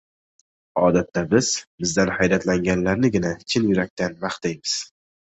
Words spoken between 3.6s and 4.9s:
yurakdan maqtaymiz.